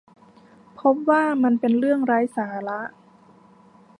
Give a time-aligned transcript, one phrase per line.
[0.79, 2.81] พบว่ามันเป็นเรื่องไร้สาระ